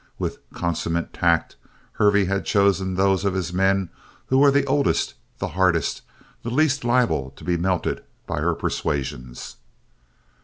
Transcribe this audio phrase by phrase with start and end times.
[0.17, 1.57] With consummate tact,
[1.91, 3.91] Hervey had chosen those of his men
[4.29, 6.01] who were the oldest, the hardest,
[6.41, 9.57] the least liable to be melted by her persuasions.